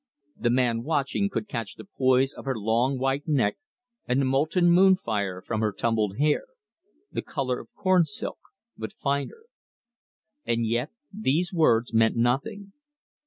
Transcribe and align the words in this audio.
The 0.35 0.49
man 0.49 0.81
watching 0.81 1.29
could 1.29 1.47
catch 1.47 1.75
the 1.75 1.85
poise 1.85 2.33
of 2.33 2.45
her 2.45 2.57
long 2.57 2.97
white 2.97 3.27
neck 3.27 3.59
and 4.07 4.19
the 4.19 4.25
molten 4.25 4.71
moon 4.71 4.95
fire 4.95 5.43
from 5.43 5.61
her 5.61 5.71
tumbled 5.71 6.17
hair, 6.17 6.45
the 7.11 7.21
color 7.21 7.59
of 7.59 7.71
corn 7.75 8.05
silk, 8.05 8.39
but 8.75 8.93
finer. 8.93 9.43
And 10.43 10.65
yet 10.65 10.89
these 11.13 11.53
words 11.53 11.93
meant 11.93 12.15
nothing. 12.15 12.73